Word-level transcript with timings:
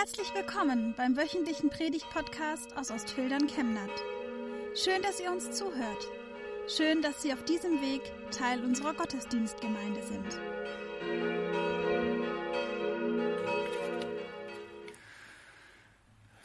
Herzlich 0.00 0.32
willkommen 0.32 0.94
beim 0.96 1.14
wöchentlichen 1.14 1.68
Predigt-Podcast 1.68 2.74
aus 2.74 2.90
Ostfildern 2.90 3.46
Chemnat. 3.48 3.90
Schön, 4.74 5.02
dass 5.02 5.20
ihr 5.20 5.30
uns 5.30 5.50
zuhört. 5.50 6.08
Schön, 6.74 7.02
dass 7.02 7.20
Sie 7.20 7.34
auf 7.34 7.44
diesem 7.44 7.82
Weg 7.82 8.00
Teil 8.30 8.64
unserer 8.64 8.94
Gottesdienstgemeinde 8.94 10.02
sind. 10.02 10.40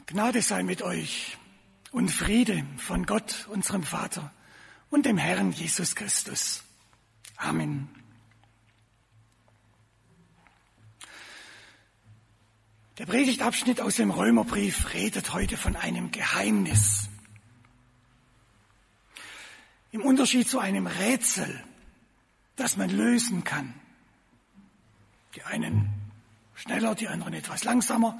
Gnade 0.04 0.42
sei 0.42 0.62
mit 0.62 0.82
euch 0.82 1.38
und 1.92 2.10
Friede 2.10 2.62
von 2.76 3.06
Gott, 3.06 3.48
unserem 3.50 3.84
Vater 3.84 4.34
und 4.90 5.06
dem 5.06 5.16
Herrn 5.16 5.52
Jesus 5.52 5.96
Christus. 5.96 6.62
Amen. 7.38 7.88
Der 12.98 13.06
Predigtabschnitt 13.06 13.80
aus 13.80 13.96
dem 13.96 14.10
Römerbrief 14.10 14.94
redet 14.94 15.34
heute 15.34 15.56
von 15.56 15.76
einem 15.76 16.10
Geheimnis. 16.10 17.08
Im 19.92 20.00
Unterschied 20.02 20.48
zu 20.48 20.58
einem 20.58 20.86
Rätsel, 20.86 21.62
das 22.56 22.76
man 22.76 22.88
lösen 22.88 23.44
kann. 23.44 23.74
Die 25.34 25.42
einen 25.42 25.90
schneller, 26.54 26.94
die 26.94 27.08
anderen 27.08 27.34
etwas 27.34 27.64
langsamer. 27.64 28.18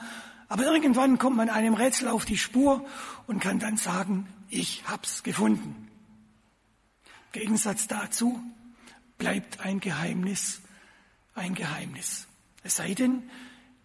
Aber 0.49 0.65
irgendwann 0.65 1.19
kommt 1.19 1.37
man 1.37 1.49
einem 1.49 1.75
Rätsel 1.75 2.09
auf 2.09 2.25
die 2.25 2.37
Spur 2.37 2.87
und 3.27 3.41
kann 3.41 3.59
dann 3.59 3.79
sagen, 3.79 4.29
ich 4.51 4.85
hab's 4.87 5.23
gefunden. 5.23 5.89
Im 7.33 7.41
Gegensatz 7.41 7.89
dazu 7.89 8.41
bleibt 9.17 9.61
ein 9.61 9.81
Geheimnis 9.81 10.61
ein 11.37 11.55
Geheimnis. 11.55 12.27
Es 12.63 12.77
sei 12.77 12.95
denn, 12.95 13.31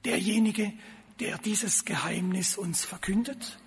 derjenige, 0.05 0.73
der 1.20 1.38
dieses 1.38 1.86
Geheimnis 1.86 2.58
uns 2.58 2.84
verkündet, 2.84 3.59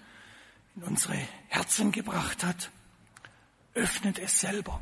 in 0.76 0.82
unsere 0.82 1.16
Herzen 1.48 1.92
gebracht 1.92 2.44
hat, 2.44 2.70
öffnet 3.74 4.18
es 4.18 4.40
selber. 4.40 4.80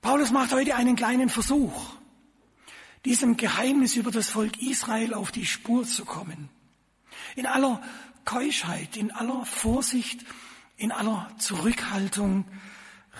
Paulus 0.00 0.30
macht 0.32 0.52
heute 0.52 0.74
einen 0.74 0.96
kleinen 0.96 1.28
Versuch, 1.28 1.94
diesem 3.04 3.36
Geheimnis 3.36 3.96
über 3.96 4.10
das 4.10 4.28
Volk 4.28 4.60
Israel 4.60 5.14
auf 5.14 5.30
die 5.30 5.46
Spur 5.46 5.84
zu 5.84 6.04
kommen. 6.04 6.48
In 7.36 7.46
aller 7.46 7.82
Keuschheit, 8.24 8.96
in 8.96 9.10
aller 9.12 9.44
Vorsicht, 9.44 10.24
in 10.76 10.92
aller 10.92 11.30
Zurückhaltung 11.38 12.44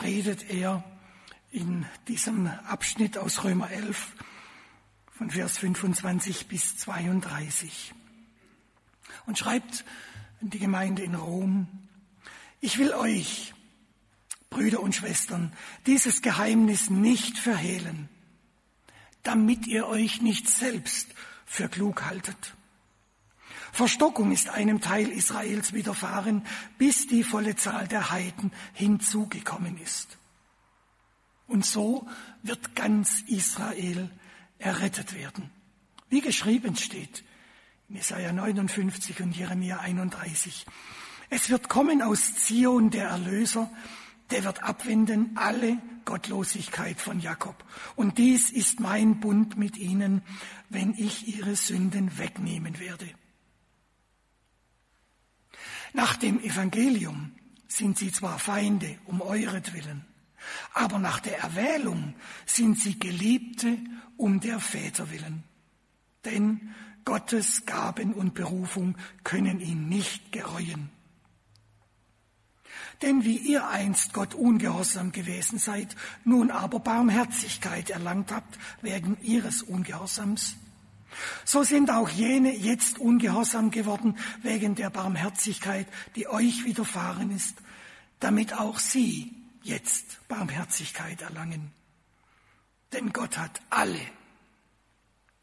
redet 0.02 0.50
er 0.50 0.84
in 1.50 1.86
diesem 2.08 2.48
Abschnitt 2.66 3.16
aus 3.16 3.44
Römer 3.44 3.70
11 3.70 4.12
von 5.14 5.30
Vers 5.30 5.58
25 5.58 6.48
bis 6.48 6.76
32 6.76 7.94
und 9.26 9.38
schreibt 9.38 9.84
an 10.40 10.50
die 10.50 10.58
Gemeinde 10.58 11.02
in 11.02 11.14
Rom, 11.14 11.68
ich 12.60 12.78
will 12.78 12.92
euch, 12.92 13.54
Brüder 14.50 14.80
und 14.80 14.94
Schwestern, 14.94 15.52
dieses 15.86 16.22
Geheimnis 16.22 16.90
nicht 16.90 17.38
verhehlen, 17.38 18.08
damit 19.22 19.66
ihr 19.66 19.86
euch 19.86 20.20
nicht 20.20 20.48
selbst 20.48 21.08
für 21.46 21.68
klug 21.68 22.04
haltet. 22.04 22.54
Verstockung 23.72 24.32
ist 24.32 24.48
einem 24.48 24.80
Teil 24.80 25.08
Israels 25.08 25.72
widerfahren, 25.72 26.46
bis 26.78 27.06
die 27.06 27.24
volle 27.24 27.56
Zahl 27.56 27.88
der 27.88 28.10
Heiden 28.10 28.52
hinzugekommen 28.72 29.78
ist. 29.78 30.18
Und 31.46 31.64
so 31.64 32.08
wird 32.42 32.74
ganz 32.76 33.22
Israel 33.26 34.10
errettet 34.58 35.14
werden. 35.14 35.50
Wie 36.08 36.20
geschrieben 36.20 36.76
steht 36.76 37.24
Jesaja 37.88 38.32
59 38.32 39.20
und 39.20 39.36
Jeremia 39.36 39.78
31. 39.78 40.66
Es 41.30 41.50
wird 41.50 41.68
kommen 41.68 42.02
aus 42.02 42.34
Zion 42.34 42.90
der 42.90 43.08
Erlöser, 43.08 43.70
der 44.30 44.44
wird 44.44 44.62
abwenden 44.62 45.36
alle 45.36 45.78
Gottlosigkeit 46.04 47.00
von 47.00 47.20
Jakob. 47.20 47.64
Und 47.94 48.18
dies 48.18 48.50
ist 48.50 48.80
mein 48.80 49.20
Bund 49.20 49.56
mit 49.56 49.76
ihnen, 49.76 50.22
wenn 50.70 50.94
ich 50.94 51.28
ihre 51.28 51.56
Sünden 51.56 52.18
wegnehmen 52.18 52.78
werde. 52.78 53.08
Nach 55.92 56.16
dem 56.16 56.40
Evangelium 56.40 57.32
sind 57.68 57.98
sie 57.98 58.12
zwar 58.12 58.38
Feinde 58.38 58.98
um 59.04 59.20
euretwillen, 59.20 60.04
aber 60.72 60.98
nach 60.98 61.20
der 61.20 61.38
Erwählung 61.38 62.14
sind 62.46 62.78
sie 62.78 62.98
Geliebte 62.98 63.78
um 64.24 64.40
der 64.40 64.58
Väter 64.58 65.10
willen. 65.10 65.44
Denn 66.24 66.74
Gottes 67.04 67.66
Gaben 67.66 68.14
und 68.14 68.32
Berufung 68.32 68.96
können 69.22 69.60
ihn 69.60 69.86
nicht 69.90 70.32
gereuen. 70.32 70.88
Denn 73.02 73.22
wie 73.24 73.36
ihr 73.36 73.68
einst 73.68 74.14
Gott 74.14 74.32
ungehorsam 74.32 75.12
gewesen 75.12 75.58
seid, 75.58 75.94
nun 76.24 76.50
aber 76.50 76.80
Barmherzigkeit 76.80 77.90
erlangt 77.90 78.32
habt 78.32 78.58
wegen 78.80 79.18
ihres 79.20 79.60
Ungehorsams, 79.62 80.56
so 81.44 81.62
sind 81.62 81.90
auch 81.90 82.08
jene 82.08 82.56
jetzt 82.56 82.98
ungehorsam 82.98 83.70
geworden 83.70 84.16
wegen 84.40 84.74
der 84.74 84.88
Barmherzigkeit, 84.88 85.86
die 86.16 86.28
euch 86.28 86.64
widerfahren 86.64 87.30
ist, 87.30 87.56
damit 88.20 88.54
auch 88.54 88.78
sie 88.78 89.34
jetzt 89.62 90.26
Barmherzigkeit 90.28 91.20
erlangen. 91.20 91.72
Denn 92.94 93.12
Gott 93.12 93.36
hat 93.36 93.60
alle 93.70 94.00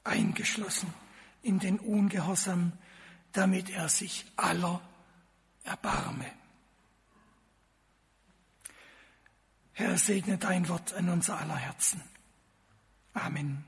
eingeschlossen 0.06 0.94
in 1.44 1.60
den 1.60 1.80
Ungehorsam, 1.80 2.72
damit 3.34 3.70
er 3.70 3.90
sich 3.90 4.26
aller 4.38 4.82
erbarme. 5.66 6.26
Herr, 9.74 9.98
segne 9.98 10.38
dein 10.38 10.70
Wort 10.70 10.94
an 10.94 11.10
unser 11.10 11.40
aller 11.40 11.58
Herzen. 11.58 12.02
Amen. 13.14 13.66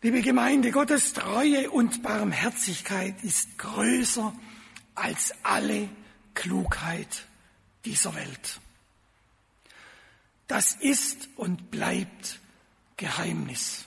Liebe 0.00 0.22
Gemeinde, 0.22 0.70
Gottes 0.70 1.12
Treue 1.12 1.72
und 1.72 2.04
Barmherzigkeit 2.04 3.20
ist 3.24 3.58
größer 3.58 4.32
als 4.94 5.34
alle 5.42 5.88
Klugheit 6.34 7.26
dieser 7.84 8.14
Welt. 8.14 8.60
Das 10.46 10.74
ist 10.74 11.28
und 11.36 11.70
bleibt 11.70 12.40
Geheimnis. 12.96 13.86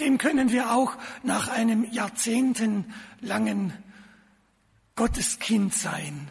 Dem 0.00 0.18
können 0.18 0.50
wir 0.50 0.72
auch 0.72 0.96
nach 1.22 1.48
einem 1.48 1.90
jahrzehntelangen 1.92 3.72
Gotteskind 4.96 5.72
sein. 5.72 6.30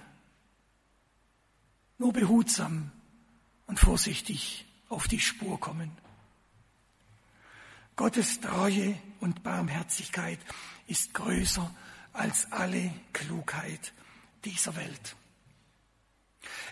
Nur 1.98 2.14
behutsam 2.14 2.92
und 3.68 3.80
vorsichtig 3.80 4.66
auf 4.90 5.08
die 5.08 5.20
Spur 5.20 5.60
kommen. 5.60 5.92
Gottes 7.96 8.42
Treue 8.42 8.98
und 9.20 9.44
Barmherzigkeit 9.44 10.40
ist 10.88 11.14
größer 11.14 11.70
als 12.12 12.52
alle 12.52 12.94
Klugheit 13.14 13.94
dieser 14.44 14.76
Welt. 14.76 15.16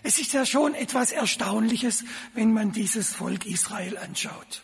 Es 0.02 0.18
ist 0.18 0.32
ja 0.32 0.44
schon 0.44 0.74
etwas 0.74 1.12
Erstaunliches, 1.12 2.04
wenn 2.34 2.52
man 2.52 2.72
dieses 2.72 3.12
Volk 3.12 3.46
Israel 3.46 3.96
anschaut. 3.98 4.62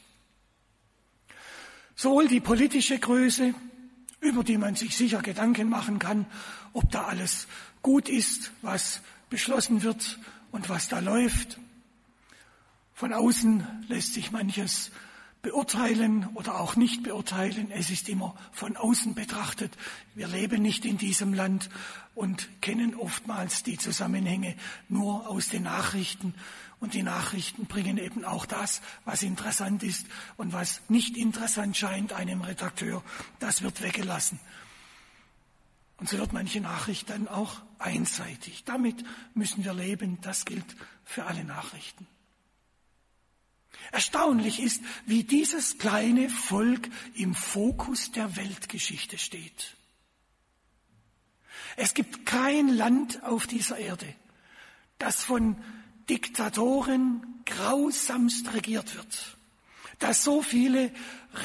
Sowohl 1.94 2.28
die 2.28 2.40
politische 2.40 2.98
Größe, 2.98 3.54
über 4.20 4.44
die 4.44 4.58
man 4.58 4.74
sich 4.74 4.96
sicher 4.96 5.22
Gedanken 5.22 5.68
machen 5.68 5.98
kann, 5.98 6.26
ob 6.72 6.90
da 6.90 7.04
alles 7.04 7.48
gut 7.82 8.08
ist, 8.08 8.52
was 8.62 9.00
beschlossen 9.30 9.82
wird 9.82 10.18
und 10.50 10.68
was 10.68 10.88
da 10.88 10.98
läuft. 11.00 11.58
Von 12.94 13.12
außen 13.12 13.84
lässt 13.88 14.14
sich 14.14 14.32
manches 14.32 14.90
beurteilen 15.42 16.28
oder 16.34 16.60
auch 16.60 16.76
nicht 16.76 17.02
beurteilen. 17.02 17.70
Es 17.70 17.90
ist 17.90 18.08
immer 18.08 18.34
von 18.52 18.76
außen 18.76 19.14
betrachtet. 19.14 19.72
Wir 20.14 20.28
leben 20.28 20.62
nicht 20.62 20.84
in 20.84 20.98
diesem 20.98 21.32
Land 21.32 21.70
und 22.14 22.48
kennen 22.60 22.94
oftmals 22.94 23.62
die 23.62 23.78
Zusammenhänge 23.78 24.56
nur 24.88 25.28
aus 25.28 25.48
den 25.48 25.62
Nachrichten. 25.62 26.34
Und 26.80 26.94
die 26.94 27.02
Nachrichten 27.02 27.66
bringen 27.66 27.98
eben 27.98 28.24
auch 28.24 28.46
das, 28.46 28.80
was 29.04 29.22
interessant 29.22 29.82
ist 29.82 30.06
und 30.36 30.52
was 30.52 30.80
nicht 30.88 31.16
interessant 31.16 31.76
scheint 31.76 32.12
einem 32.12 32.40
Redakteur, 32.40 33.02
das 33.40 33.62
wird 33.62 33.82
weggelassen. 33.82 34.38
Und 35.98 36.08
so 36.08 36.16
wird 36.18 36.32
manche 36.32 36.60
Nachricht 36.60 37.10
dann 37.10 37.26
auch 37.26 37.60
einseitig. 37.78 38.64
Damit 38.64 39.04
müssen 39.34 39.64
wir 39.64 39.74
leben. 39.74 40.18
Das 40.20 40.44
gilt 40.44 40.76
für 41.04 41.24
alle 41.24 41.44
Nachrichten. 41.44 42.06
Erstaunlich 43.90 44.60
ist, 44.60 44.82
wie 45.06 45.24
dieses 45.24 45.78
kleine 45.78 46.28
Volk 46.28 46.88
im 47.14 47.34
Fokus 47.34 48.12
der 48.12 48.36
Weltgeschichte 48.36 49.18
steht. 49.18 49.76
Es 51.76 51.94
gibt 51.94 52.26
kein 52.26 52.68
Land 52.68 53.22
auf 53.22 53.46
dieser 53.46 53.78
Erde, 53.78 54.14
das 54.98 55.22
von 55.22 55.56
Diktatoren 56.10 57.42
grausamst 57.46 58.52
regiert 58.52 58.94
wird, 58.94 59.36
das 59.98 60.24
so 60.24 60.42
viele 60.42 60.92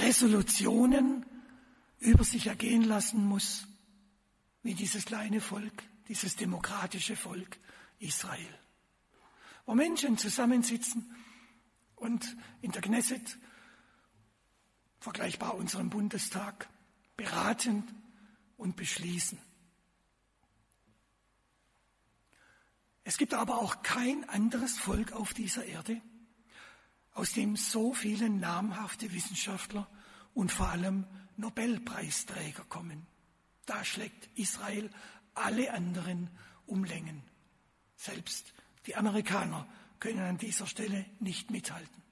Resolutionen 0.01 1.25
über 1.99 2.23
sich 2.23 2.47
ergehen 2.47 2.83
lassen 2.83 3.25
muss, 3.25 3.67
wie 4.63 4.73
dieses 4.73 5.05
kleine 5.05 5.39
Volk, 5.39 5.83
dieses 6.07 6.35
demokratische 6.35 7.15
Volk 7.15 7.57
Israel. 7.99 8.59
Wo 9.65 9.75
Menschen 9.75 10.17
zusammensitzen 10.17 11.15
und 12.03 12.35
in 12.61 12.71
der 12.71 12.81
Knesset, 12.81 13.37
vergleichbar 14.99 15.55
unserem 15.55 15.89
Bundestag, 15.89 16.67
beraten 17.15 17.83
und 18.57 18.75
beschließen. 18.75 19.39
Es 23.05 23.17
gibt 23.17 23.33
aber 23.33 23.57
auch 23.57 23.83
kein 23.83 24.27
anderes 24.29 24.77
Volk 24.77 25.13
auf 25.13 25.33
dieser 25.33 25.65
Erde, 25.65 26.01
aus 27.13 27.31
dem 27.31 27.55
so 27.55 27.93
viele 27.93 28.29
namhafte 28.29 29.11
Wissenschaftler 29.13 29.89
und 30.33 30.51
vor 30.51 30.69
allem 30.69 31.05
Nobelpreisträger 31.37 32.65
kommen. 32.65 33.07
Da 33.65 33.85
schlägt 33.85 34.29
Israel 34.37 34.89
alle 35.35 35.71
anderen 35.71 36.29
um 36.65 36.83
Längen. 36.83 37.23
Selbst 37.95 38.53
die 38.87 38.95
Amerikaner 38.95 39.67
können 40.03 40.19
an 40.19 40.37
dieser 40.37 40.67
Stelle 40.67 41.05
nicht 41.21 41.49
mithalten. 41.49 42.03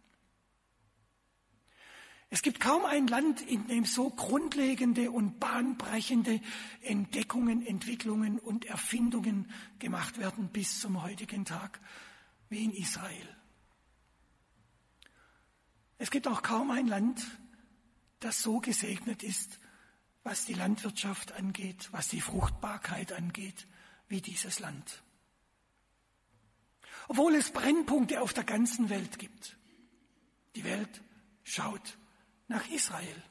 Es 2.29 2.41
gibt 2.41 2.61
kaum 2.61 2.85
ein 2.85 3.07
Land, 3.07 3.41
in 3.41 3.67
dem 3.67 3.83
so 3.83 4.09
grundlegende 4.09 5.11
und 5.11 5.41
bahnbrechende 5.41 6.39
Entdeckungen, 6.79 7.67
Entwicklungen 7.67 8.39
und 8.39 8.63
Erfindungen 8.63 9.51
gemacht 9.79 10.17
werden 10.19 10.47
bis 10.47 10.79
zum 10.79 11.03
heutigen 11.03 11.43
Tag 11.43 11.81
wie 12.47 12.63
in 12.63 12.71
Israel. 12.71 13.37
Es 15.97 16.11
gibt 16.11 16.29
auch 16.29 16.43
kaum 16.43 16.71
ein 16.71 16.87
Land, 16.87 17.21
das 18.21 18.41
so 18.41 18.61
gesegnet 18.61 19.21
ist, 19.21 19.59
was 20.23 20.45
die 20.45 20.53
Landwirtschaft 20.53 21.33
angeht, 21.33 21.89
was 21.91 22.07
die 22.07 22.21
Fruchtbarkeit 22.21 23.11
angeht, 23.11 23.67
wie 24.07 24.21
dieses 24.21 24.61
Land. 24.61 25.03
Obwohl 27.07 27.35
es 27.35 27.51
Brennpunkte 27.51 28.21
auf 28.21 28.33
der 28.33 28.43
ganzen 28.43 28.89
Welt 28.89 29.19
gibt. 29.19 29.57
Die 30.55 30.63
Welt 30.63 31.01
schaut 31.43 31.97
nach 32.47 32.67
Israel. 32.69 33.23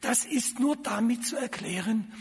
Das 0.00 0.24
ist 0.24 0.58
nur 0.58 0.76
damit 0.76 1.26
zu 1.26 1.36
erklären, 1.36 2.12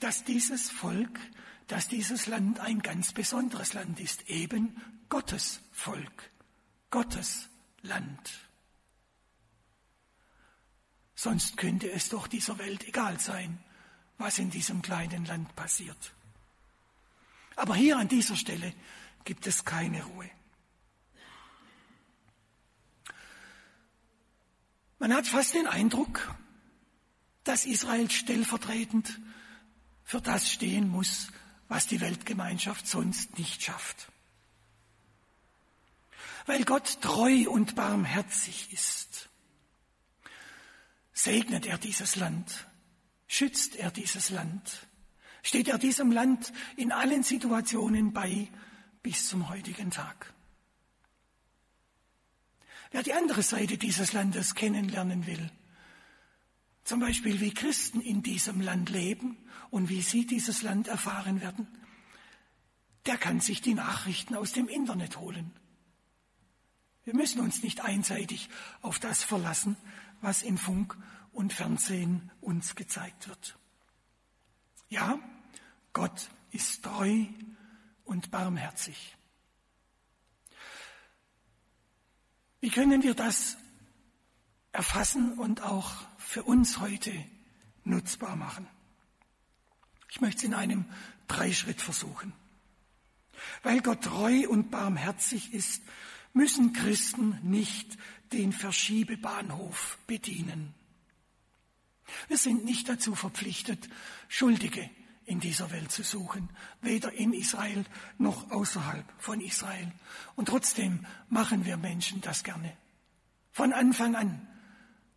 dass 0.00 0.24
dieses 0.24 0.70
Volk, 0.70 1.18
dass 1.66 1.88
dieses 1.88 2.26
Land 2.26 2.60
ein 2.60 2.80
ganz 2.80 3.12
besonderes 3.12 3.74
Land 3.74 4.00
ist, 4.00 4.28
eben 4.28 4.76
Gottes 5.08 5.60
Volk, 5.72 6.30
Gottes 6.90 7.48
Land. 7.82 8.30
Sonst 11.14 11.56
könnte 11.56 11.90
es 11.90 12.08
doch 12.08 12.26
dieser 12.26 12.58
Welt 12.58 12.86
egal 12.88 13.20
sein, 13.20 13.62
was 14.18 14.38
in 14.38 14.50
diesem 14.50 14.82
kleinen 14.82 15.24
Land 15.26 15.54
passiert. 15.54 16.14
Aber 17.60 17.74
hier 17.74 17.98
an 17.98 18.08
dieser 18.08 18.36
Stelle 18.36 18.72
gibt 19.22 19.46
es 19.46 19.66
keine 19.66 20.02
Ruhe. 20.02 20.30
Man 24.98 25.12
hat 25.12 25.26
fast 25.26 25.52
den 25.52 25.66
Eindruck, 25.66 26.34
dass 27.44 27.66
Israel 27.66 28.10
stellvertretend 28.10 29.20
für 30.04 30.22
das 30.22 30.50
stehen 30.50 30.88
muss, 30.88 31.28
was 31.68 31.86
die 31.86 32.00
Weltgemeinschaft 32.00 32.86
sonst 32.86 33.36
nicht 33.38 33.62
schafft. 33.62 34.10
Weil 36.46 36.64
Gott 36.64 37.02
treu 37.02 37.44
und 37.50 37.74
barmherzig 37.74 38.72
ist, 38.72 39.28
segnet 41.12 41.66
er 41.66 41.76
dieses 41.76 42.16
Land, 42.16 42.66
schützt 43.26 43.76
er 43.76 43.90
dieses 43.90 44.30
Land, 44.30 44.86
steht 45.42 45.68
er 45.68 45.78
diesem 45.78 46.12
Land 46.12 46.52
in 46.76 46.92
allen 46.92 47.22
Situationen 47.22 48.12
bei 48.12 48.48
bis 49.02 49.28
zum 49.28 49.48
heutigen 49.48 49.90
Tag. 49.90 50.32
Wer 52.90 53.02
die 53.02 53.12
andere 53.12 53.42
Seite 53.42 53.78
dieses 53.78 54.12
Landes 54.12 54.54
kennenlernen 54.54 55.26
will, 55.26 55.50
zum 56.82 57.00
Beispiel 57.00 57.40
wie 57.40 57.54
Christen 57.54 58.00
in 58.00 58.22
diesem 58.22 58.60
Land 58.60 58.90
leben 58.90 59.36
und 59.70 59.88
wie 59.88 60.02
sie 60.02 60.26
dieses 60.26 60.62
Land 60.62 60.88
erfahren 60.88 61.40
werden, 61.40 61.68
der 63.06 63.16
kann 63.16 63.40
sich 63.40 63.60
die 63.60 63.74
Nachrichten 63.74 64.34
aus 64.34 64.52
dem 64.52 64.68
Internet 64.68 65.18
holen. 65.18 65.52
Wir 67.04 67.14
müssen 67.14 67.40
uns 67.40 67.62
nicht 67.62 67.80
einseitig 67.80 68.50
auf 68.82 68.98
das 68.98 69.22
verlassen, 69.22 69.76
was 70.20 70.42
in 70.42 70.58
Funk 70.58 70.96
und 71.32 71.52
Fernsehen 71.52 72.30
uns 72.40 72.74
gezeigt 72.74 73.28
wird. 73.28 73.59
Ja, 74.90 75.18
Gott 75.92 76.30
ist 76.50 76.82
treu 76.82 77.24
und 78.04 78.30
barmherzig. 78.30 79.16
Wie 82.60 82.70
können 82.70 83.02
wir 83.02 83.14
das 83.14 83.56
erfassen 84.72 85.38
und 85.38 85.62
auch 85.62 85.92
für 86.18 86.42
uns 86.42 86.80
heute 86.80 87.12
nutzbar 87.84 88.36
machen? 88.36 88.66
Ich 90.10 90.20
möchte 90.20 90.38
es 90.38 90.44
in 90.44 90.54
einem 90.54 90.84
Dreischritt 91.28 91.80
versuchen. 91.80 92.32
Weil 93.62 93.80
Gott 93.80 94.02
treu 94.02 94.48
und 94.48 94.70
barmherzig 94.70 95.54
ist, 95.54 95.82
müssen 96.32 96.72
Christen 96.72 97.38
nicht 97.42 97.96
den 98.32 98.52
Verschiebebahnhof 98.52 99.98
bedienen. 100.08 100.74
Wir 102.28 102.38
sind 102.38 102.64
nicht 102.64 102.88
dazu 102.88 103.14
verpflichtet, 103.14 103.88
Schuldige 104.28 104.88
in 105.26 105.38
dieser 105.38 105.70
Welt 105.70 105.92
zu 105.92 106.02
suchen, 106.02 106.48
weder 106.80 107.12
in 107.12 107.32
Israel 107.32 107.84
noch 108.18 108.50
außerhalb 108.50 109.04
von 109.18 109.40
Israel. 109.40 109.92
Und 110.34 110.48
trotzdem 110.48 111.06
machen 111.28 111.64
wir 111.64 111.76
Menschen 111.76 112.20
das 112.20 112.42
gerne. 112.42 112.76
Von 113.52 113.72
Anfang 113.72 114.16
an. 114.16 114.46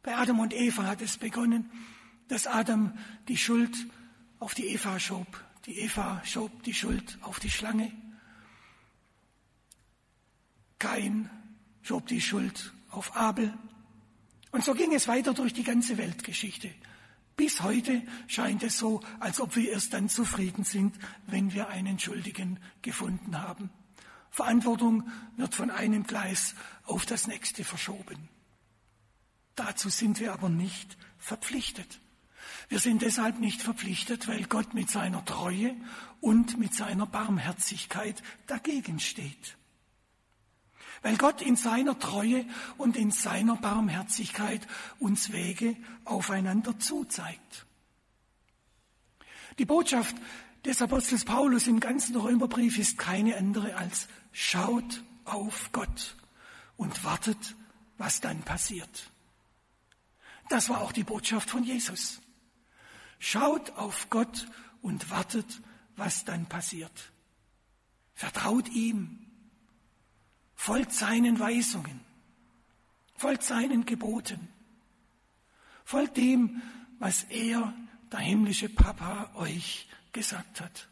Bei 0.04 0.16
Adam 0.16 0.40
und 0.40 0.54
Eva 0.54 0.84
hat 0.84 1.02
es 1.02 1.18
begonnen, 1.18 1.72
dass 2.28 2.46
Adam 2.46 2.98
die 3.28 3.38
Schuld 3.38 3.76
auf 4.40 4.54
die 4.54 4.68
Eva 4.68 5.00
schob. 5.00 5.28
Die 5.66 5.80
Eva 5.80 6.22
schob 6.26 6.64
die 6.64 6.74
Schuld 6.74 7.18
auf 7.22 7.40
die 7.40 7.50
Schlange. 7.50 7.92
Kain 10.78 11.30
schob 11.82 12.08
die 12.08 12.22
Schuld 12.22 12.74
auf 12.92 13.16
Abel. 13.16 13.58
Und 14.54 14.64
so 14.64 14.76
ging 14.76 14.94
es 14.94 15.08
weiter 15.08 15.34
durch 15.34 15.52
die 15.52 15.64
ganze 15.64 15.98
Weltgeschichte. 15.98 16.70
Bis 17.36 17.64
heute 17.64 18.04
scheint 18.28 18.62
es 18.62 18.78
so, 18.78 19.02
als 19.20 19.42
ob 19.42 19.56
wir 19.56 19.72
erst 19.72 19.94
dann 19.94 20.10
zufrieden 20.10 20.64
sind, 20.64 20.96
wenn 21.26 21.54
wir 21.56 21.70
einen 21.70 21.98
Schuldigen 21.98 22.60
gefunden 22.84 23.42
haben. 23.42 23.72
Verantwortung 24.30 25.10
wird 25.38 25.56
von 25.56 25.72
einem 25.72 26.04
Gleis 26.04 26.54
auf 26.86 27.08
das 27.08 27.26
nächste 27.26 27.64
verschoben. 27.64 28.30
Dazu 29.56 29.90
sind 29.90 30.20
wir 30.20 30.34
aber 30.34 30.50
nicht 30.50 30.98
verpflichtet. 31.18 32.00
Wir 32.70 32.78
sind 32.78 33.02
deshalb 33.02 33.40
nicht 33.40 33.64
verpflichtet, 33.64 34.28
weil 34.28 34.44
Gott 34.44 34.76
mit 34.76 34.92
seiner 34.92 35.26
Treue 35.26 35.76
und 36.22 36.60
mit 36.60 36.76
seiner 36.76 37.08
Barmherzigkeit 37.08 38.22
dagegen 38.46 39.00
steht 39.00 39.58
weil 41.04 41.18
Gott 41.18 41.42
in 41.42 41.56
seiner 41.56 42.00
Treue 42.00 42.46
und 42.78 42.98
in 42.98 43.12
seiner 43.12 43.58
Barmherzigkeit 43.58 44.66
uns 45.00 45.32
Wege 45.32 45.76
aufeinander 46.06 46.80
zuzeigt. 46.80 47.68
Die 49.60 49.66
Botschaft 49.66 50.16
des 50.66 50.82
Apostels 50.82 51.26
Paulus 51.26 51.68
im 51.68 51.80
ganzen 51.80 52.16
Römerbrief 52.16 52.80
ist 52.80 52.98
keine 52.98 53.38
andere 53.38 53.76
als 53.76 54.08
schaut 54.32 55.04
auf 55.26 55.72
Gott 55.74 56.16
und 56.78 57.04
wartet, 57.04 57.56
was 57.98 58.22
dann 58.22 58.42
passiert. 58.42 59.12
Das 60.50 60.70
war 60.70 60.82
auch 60.82 60.92
die 60.92 61.04
Botschaft 61.04 61.50
von 61.50 61.64
Jesus. 61.64 62.22
Schaut 63.20 63.72
auf 63.78 64.10
Gott 64.10 64.48
und 64.82 65.10
wartet, 65.10 65.62
was 65.96 66.26
dann 66.26 66.48
passiert. 66.48 67.12
Vertraut 68.14 68.70
ihm, 68.70 69.20
folgt 70.56 70.94
seinen 70.94 71.40
Weisungen, 71.40 72.00
folgt 73.16 73.44
seinen 73.44 73.86
Geboten, 73.86 74.48
folgt 75.84 76.18
dem, 76.18 76.62
was 77.00 77.24
er, 77.24 77.74
der 78.12 78.20
himmlische 78.20 78.70
Papa, 78.70 79.32
euch 79.36 79.88
gesagt 80.12 80.62
hat. 80.62 80.88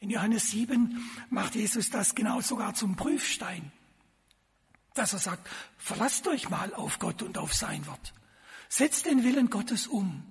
In 0.00 0.10
Johannes 0.10 0.50
7 0.50 0.98
macht 1.28 1.54
Jesus 1.54 1.90
das 1.90 2.14
genau 2.14 2.40
sogar 2.40 2.74
zum 2.74 2.96
Prüfstein, 2.96 3.70
dass 4.94 5.12
er 5.12 5.18
sagt, 5.18 5.48
verlasst 5.76 6.26
euch 6.26 6.48
mal 6.48 6.74
auf 6.74 6.98
Gott 6.98 7.22
und 7.22 7.36
auf 7.36 7.52
sein 7.52 7.86
Wort. 7.86 8.14
Setzt 8.68 9.06
den 9.06 9.24
Willen 9.24 9.50
Gottes 9.50 9.86
um. 9.86 10.24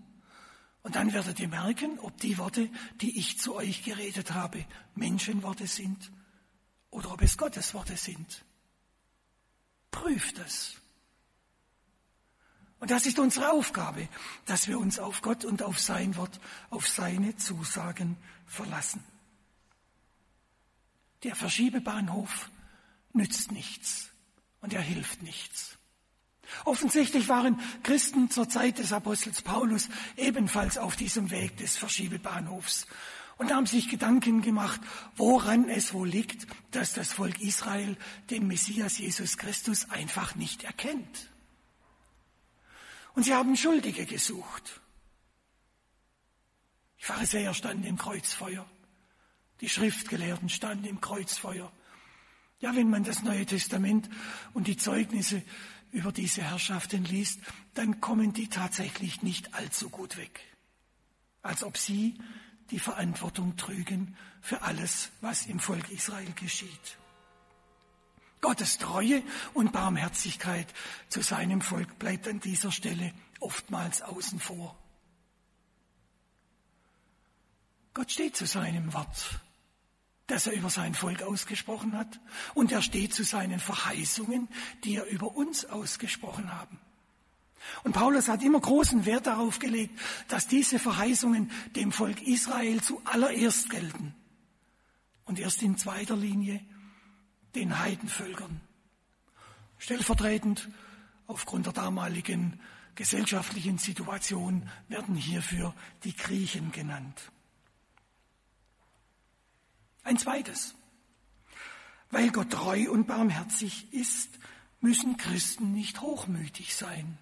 Und 0.81 0.95
dann 0.95 1.13
werdet 1.13 1.39
ihr 1.39 1.49
merken, 1.49 1.99
ob 1.99 2.17
die 2.17 2.37
Worte, 2.37 2.69
die 3.01 3.19
ich 3.19 3.37
zu 3.37 3.53
euch 3.55 3.83
geredet 3.83 4.33
habe, 4.33 4.65
Menschenworte 4.95 5.67
sind 5.67 6.11
oder 6.91 7.11
ob 7.11 7.21
es 7.21 7.37
Gottes 7.37 7.73
Worte 7.73 7.97
sind. 7.97 8.43
Prüft 9.91 10.37
es. 10.39 10.75
Und 12.79 12.91
das 12.91 13.05
ist 13.05 13.19
unsere 13.19 13.51
Aufgabe, 13.51 14.07
dass 14.45 14.67
wir 14.67 14.79
uns 14.79 14.99
auf 14.99 15.21
Gott 15.21 15.43
und 15.43 15.63
auf 15.63 15.79
sein 15.79 16.15
Wort, 16.15 16.39
auf 16.69 16.87
seine 16.87 17.35
Zusagen 17.35 18.17
verlassen. 18.45 19.03
Der 21.23 21.35
Verschiebebahnhof 21.35 22.49
nützt 23.11 23.51
nichts 23.51 24.09
und 24.61 24.73
er 24.73 24.81
hilft 24.81 25.23
nichts. 25.23 25.77
Offensichtlich 26.65 27.27
waren 27.27 27.59
Christen 27.83 28.31
zur 28.31 28.49
Zeit 28.49 28.79
des 28.79 28.93
Apostels 28.93 29.41
Paulus 29.41 29.89
ebenfalls 30.15 30.77
auf 30.77 30.95
diesem 30.95 31.29
Weg 31.31 31.57
des 31.57 31.77
Verschiebebahnhofs 31.77 32.87
und 33.39 33.53
haben 33.53 33.65
sich 33.65 33.89
Gedanken 33.89 34.41
gemacht, 34.41 34.81
woran 35.15 35.69
es 35.69 35.93
wohl 35.93 36.07
liegt, 36.07 36.45
dass 36.71 36.93
das 36.93 37.13
Volk 37.13 37.39
Israel 37.41 37.97
den 38.29 38.47
Messias 38.47 38.97
Jesus 38.99 39.37
Christus 39.37 39.89
einfach 39.89 40.35
nicht 40.35 40.65
erkennt. 40.65 41.31
Und 43.15 43.23
sie 43.23 43.33
haben 43.33 43.55
Schuldige 43.55 44.05
gesucht. 44.05 44.81
Die 46.99 47.05
Pharisäer 47.05 47.53
standen 47.53 47.85
im 47.85 47.97
Kreuzfeuer. 47.97 48.69
Die 49.61 49.69
Schriftgelehrten 49.69 50.49
standen 50.49 50.85
im 50.85 50.99
Kreuzfeuer. 50.99 51.71
Ja, 52.59 52.75
wenn 52.75 52.89
man 52.89 53.05
das 53.05 53.23
Neue 53.23 53.45
Testament 53.45 54.09
und 54.53 54.67
die 54.67 54.75
Zeugnisse 54.75 55.41
über 55.91 56.11
diese 56.11 56.41
Herrschaften 56.41 57.05
liest, 57.05 57.39
dann 57.73 58.01
kommen 58.01 58.33
die 58.33 58.49
tatsächlich 58.49 59.21
nicht 59.21 59.53
allzu 59.53 59.89
gut 59.89 60.17
weg. 60.17 60.41
Als 61.41 61.63
ob 61.63 61.77
sie 61.77 62.19
die 62.71 62.79
Verantwortung 62.79 63.57
trügen 63.57 64.15
für 64.41 64.61
alles, 64.61 65.11
was 65.21 65.45
im 65.45 65.59
Volk 65.59 65.89
Israel 65.89 66.31
geschieht. 66.33 66.97
Gottes 68.41 68.77
Treue 68.77 69.21
und 69.53 69.73
Barmherzigkeit 69.73 70.67
zu 71.09 71.21
seinem 71.21 71.61
Volk 71.61 71.99
bleibt 71.99 72.27
an 72.27 72.39
dieser 72.39 72.71
Stelle 72.71 73.13
oftmals 73.39 74.01
außen 74.01 74.39
vor. 74.39 74.77
Gott 77.93 78.11
steht 78.11 78.37
zu 78.37 78.45
seinem 78.45 78.93
Wort 78.93 79.41
das 80.29 80.45
er 80.45 80.53
über 80.53 80.69
sein 80.69 80.93
Volk 80.93 81.23
ausgesprochen 81.23 81.97
hat. 81.97 82.19
Und 82.53 82.71
er 82.71 82.81
steht 82.81 83.13
zu 83.13 83.23
seinen 83.23 83.59
Verheißungen, 83.59 84.47
die 84.83 84.95
er 84.95 85.05
über 85.05 85.35
uns 85.35 85.65
ausgesprochen 85.65 86.53
haben. 86.53 86.79
Und 87.83 87.93
Paulus 87.93 88.27
hat 88.27 88.43
immer 88.43 88.59
großen 88.59 89.05
Wert 89.05 89.27
darauf 89.27 89.59
gelegt, 89.59 89.99
dass 90.27 90.47
diese 90.47 90.79
Verheißungen 90.79 91.51
dem 91.75 91.91
Volk 91.91 92.21
Israel 92.21 92.81
zuallererst 92.81 93.69
gelten. 93.69 94.15
Und 95.25 95.39
erst 95.39 95.61
in 95.61 95.77
zweiter 95.77 96.15
Linie 96.15 96.61
den 97.55 97.79
Heidenvölkern. 97.79 98.61
Stellvertretend 99.77 100.69
aufgrund 101.27 101.67
der 101.67 101.73
damaligen 101.73 102.59
gesellschaftlichen 102.95 103.77
Situation 103.77 104.67
werden 104.87 105.15
hierfür 105.15 105.73
die 106.03 106.15
Griechen 106.15 106.71
genannt. 106.71 107.31
Ein 110.03 110.17
zweites. 110.17 110.75
Weil 112.09 112.31
Gott 112.31 112.49
treu 112.49 112.89
und 112.89 113.05
barmherzig 113.07 113.93
ist, 113.93 114.39
müssen 114.81 115.17
Christen 115.17 115.73
nicht 115.73 116.01
hochmütig 116.01 116.75
sein. 116.75 117.17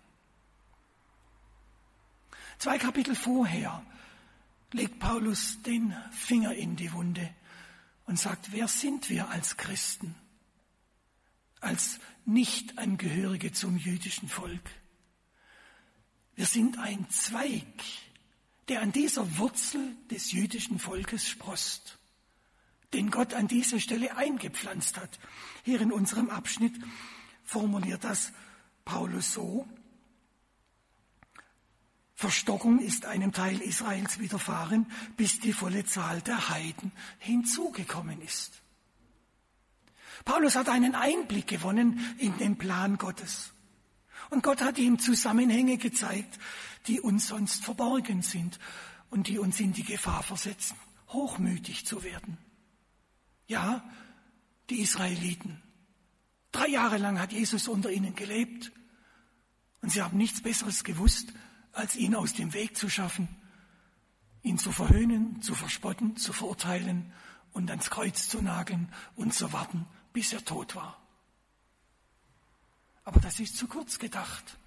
Zwei 2.57 2.77
Kapitel 2.77 3.15
vorher 3.15 3.85
legt 4.71 4.99
Paulus 4.99 5.61
den 5.61 5.95
Finger 6.11 6.53
in 6.53 6.75
die 6.75 6.91
Wunde 6.93 7.33
und 8.05 8.19
sagt, 8.19 8.51
wer 8.51 8.67
sind 8.67 9.09
wir 9.09 9.29
als 9.29 9.57
Christen, 9.57 10.15
als 11.59 11.99
Nichtangehörige 12.25 13.51
zum 13.51 13.77
jüdischen 13.77 14.29
Volk? 14.29 14.69
Wir 16.35 16.45
sind 16.45 16.77
ein 16.77 17.09
Zweig, 17.09 17.83
der 18.67 18.81
an 18.81 18.91
dieser 18.91 19.37
Wurzel 19.37 19.95
des 20.09 20.31
jüdischen 20.31 20.79
Volkes 20.79 21.27
sprost 21.27 21.97
den 22.93 23.11
Gott 23.11 23.33
an 23.33 23.47
diese 23.47 23.79
Stelle 23.79 24.15
eingepflanzt 24.15 24.97
hat. 24.97 25.19
Hier 25.63 25.81
in 25.81 25.91
unserem 25.91 26.29
Abschnitt 26.29 26.73
formuliert 27.43 28.03
das 28.03 28.31
Paulus 28.85 29.33
so. 29.33 29.67
Verstockung 32.17 32.79
ist 32.79 33.05
einem 33.05 33.31
Teil 33.31 33.61
Israels 33.61 34.17
widerfahren, 34.17 34.91
bis 35.17 35.39
die 35.39 35.53
volle 35.53 35.85
Zahl 35.85 36.19
der 36.21 36.49
Heiden 36.49 36.91
hinzugekommen 37.19 38.19
ist. 38.21 38.63
Paulus 40.25 40.55
hat 40.55 40.67
einen 40.67 40.95
Einblick 40.95 41.45
gewonnen 41.45 41.99
in 42.17 42.35
den 42.39 42.57
Plan 42.57 42.97
Gottes. 42.97 43.53
Und 44.31 44.41
Gott 44.41 44.63
hat 44.63 44.79
ihm 44.79 44.97
Zusammenhänge 44.97 45.77
gezeigt, 45.77 46.39
die 46.87 46.99
uns 46.99 47.27
sonst 47.27 47.63
verborgen 47.63 48.23
sind 48.23 48.57
und 49.11 49.27
die 49.27 49.37
uns 49.37 49.59
in 49.59 49.73
die 49.73 49.83
Gefahr 49.83 50.23
versetzen, 50.23 50.75
hochmütig 51.09 51.85
zu 51.85 52.01
werden. 52.01 52.39
Ja, 53.45 53.87
die 54.71 54.81
Israeliten. 54.81 55.61
Drei 56.51 56.67
Jahre 56.67 56.97
lang 56.97 57.19
hat 57.19 57.31
Jesus 57.31 57.67
unter 57.67 57.91
ihnen 57.91 58.15
gelebt 58.15 58.71
und 59.83 59.91
sie 59.91 60.01
haben 60.01 60.17
nichts 60.17 60.41
Besseres 60.41 60.83
gewusst, 60.83 61.31
als 61.77 61.95
ihn 61.95 62.15
aus 62.15 62.33
dem 62.33 62.53
Weg 62.53 62.75
zu 62.75 62.89
schaffen, 62.89 63.27
ihn 64.41 64.57
zu 64.57 64.71
verhöhnen, 64.71 65.41
zu 65.41 65.53
verspotten, 65.53 66.17
zu 66.17 66.33
verurteilen 66.33 67.13
und 67.53 67.69
ans 67.69 67.89
Kreuz 67.89 68.27
zu 68.27 68.41
nageln 68.41 68.91
und 69.15 69.33
zu 69.33 69.53
warten, 69.53 69.85
bis 70.13 70.33
er 70.33 70.43
tot 70.43 70.75
war. 70.75 70.99
Aber 73.03 73.19
das 73.19 73.39
ist 73.39 73.57
zu 73.57 73.67
kurz 73.67 73.99
gedacht. 73.99 74.57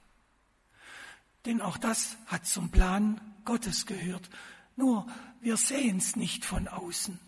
Denn 1.47 1.61
auch 1.61 1.79
das 1.79 2.17
hat 2.27 2.47
zum 2.47 2.71
Plan 2.71 3.21
Gottes 3.45 3.87
gehört. 3.87 4.31
Nur 4.77 5.07
wir 5.41 5.57
sehen 5.57 5.99
es 5.99 6.17
nicht 6.17 6.45
von 6.45 6.69
außen. 6.69 7.19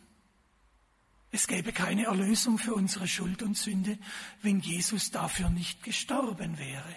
Es 1.30 1.46
gäbe 1.46 1.72
keine 1.72 2.04
Erlösung 2.04 2.58
für 2.58 2.74
unsere 2.74 3.08
Schuld 3.08 3.42
und 3.42 3.56
Sünde, 3.56 3.98
wenn 4.42 4.60
Jesus 4.60 5.10
dafür 5.10 5.48
nicht 5.48 5.82
gestorben 5.82 6.58
wäre. 6.58 6.94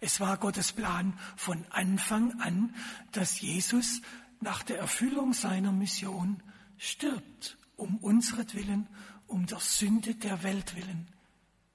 Es 0.00 0.20
war 0.20 0.36
Gottes 0.36 0.72
Plan 0.72 1.18
von 1.36 1.64
Anfang 1.70 2.40
an, 2.40 2.74
dass 3.12 3.40
Jesus 3.40 4.02
nach 4.40 4.62
der 4.62 4.78
Erfüllung 4.78 5.32
seiner 5.32 5.72
Mission 5.72 6.42
stirbt, 6.76 7.56
um 7.76 7.96
unseretwillen, 7.98 8.88
um 9.26 9.46
der 9.46 9.60
Sünde 9.60 10.14
der 10.14 10.42
Welt 10.42 10.76
willen, 10.76 11.08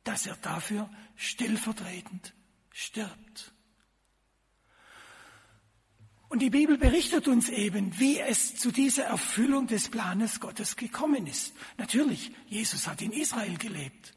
dass 0.04 0.26
er 0.26 0.36
dafür 0.38 0.90
stellvertretend 1.16 2.34
stirbt. 2.72 3.54
Und 6.30 6.40
die 6.40 6.50
Bibel 6.50 6.78
berichtet 6.78 7.28
uns 7.28 7.50
eben, 7.50 8.00
wie 8.00 8.18
es 8.18 8.56
zu 8.56 8.72
dieser 8.72 9.04
Erfüllung 9.04 9.68
des 9.68 9.90
Planes 9.90 10.40
Gottes 10.40 10.78
gekommen 10.78 11.28
ist. 11.28 11.54
Natürlich, 11.78 12.32
Jesus 12.48 12.88
hat 12.88 13.02
in 13.02 13.12
Israel 13.12 13.58
gelebt. 13.58 14.14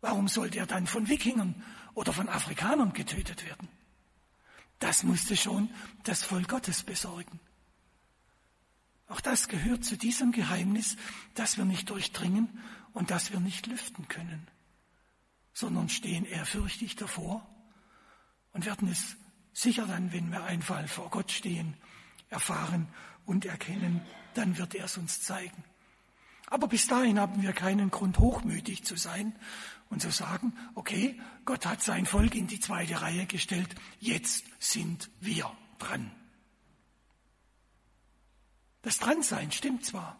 Warum 0.00 0.28
sollte 0.28 0.58
er 0.58 0.66
dann 0.66 0.86
von 0.86 1.06
Wikingern 1.06 1.62
oder 1.94 2.12
von 2.12 2.28
Afrikanern 2.28 2.92
getötet 2.92 3.44
werden? 3.44 3.68
Das 4.78 5.02
musste 5.02 5.36
schon 5.36 5.70
das 6.02 6.24
Volk 6.24 6.48
Gottes 6.48 6.82
besorgen. 6.82 7.40
Auch 9.08 9.20
das 9.20 9.48
gehört 9.48 9.84
zu 9.84 9.96
diesem 9.96 10.32
Geheimnis, 10.32 10.96
das 11.34 11.56
wir 11.56 11.64
nicht 11.64 11.90
durchdringen 11.90 12.48
und 12.92 13.10
das 13.10 13.32
wir 13.32 13.40
nicht 13.40 13.66
lüften 13.66 14.08
können, 14.08 14.48
sondern 15.52 15.88
stehen 15.88 16.24
ehrfürchtig 16.24 16.96
davor 16.96 17.46
und 18.52 18.66
werden 18.66 18.88
es 18.88 19.16
Sicher 19.54 19.86
dann, 19.86 20.12
wenn 20.12 20.30
wir 20.30 20.42
einmal 20.42 20.88
vor 20.88 21.10
Gott 21.10 21.30
stehen, 21.30 21.76
erfahren 22.28 22.88
und 23.24 23.44
erkennen, 23.44 24.02
dann 24.34 24.58
wird 24.58 24.74
er 24.74 24.86
es 24.86 24.98
uns 24.98 25.22
zeigen. 25.22 25.62
Aber 26.48 26.66
bis 26.66 26.88
dahin 26.88 27.20
haben 27.20 27.40
wir 27.40 27.52
keinen 27.52 27.90
Grund, 27.90 28.18
hochmütig 28.18 28.84
zu 28.84 28.96
sein 28.96 29.32
und 29.94 30.00
zu 30.00 30.10
sagen, 30.10 30.52
okay, 30.74 31.20
Gott 31.44 31.66
hat 31.66 31.80
sein 31.80 32.04
Volk 32.04 32.34
in 32.34 32.48
die 32.48 32.58
zweite 32.58 33.00
Reihe 33.00 33.26
gestellt, 33.26 33.76
jetzt 34.00 34.44
sind 34.58 35.08
wir 35.20 35.50
dran. 35.78 36.10
Das 38.82 38.98
Dransein 38.98 39.52
stimmt 39.52 39.86
zwar, 39.86 40.18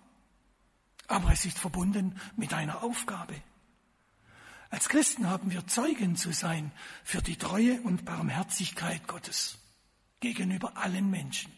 aber 1.09 1.33
es 1.33 1.45
ist 1.45 1.59
verbunden 1.59 2.19
mit 2.37 2.55
einer 2.55 2.85
Aufgabe. 2.85 3.35
Als 4.71 4.89
Christen 4.89 5.29
haben 5.29 5.51
wir 5.51 5.67
Zeugen 5.67 6.15
zu 6.15 6.33
sein 6.33 6.71
für 7.03 7.21
die 7.21 7.37
Treue 7.37 7.81
und 7.83 8.05
Barmherzigkeit 8.05 9.09
Gottes 9.09 9.59
gegenüber 10.21 10.77
allen 10.77 11.11
Menschen. 11.11 11.53